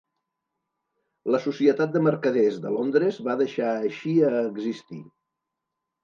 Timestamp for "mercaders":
2.05-2.57